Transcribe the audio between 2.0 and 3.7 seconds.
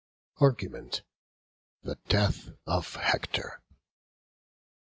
DEATH OF HECTOR.